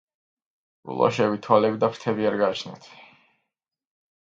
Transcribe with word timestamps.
ულვაშები, 0.93 1.39
თვალები 1.49 1.79
და 1.85 1.93
ფრთები 1.95 2.29
არ 2.33 2.41
გააჩნიათ. 2.43 2.93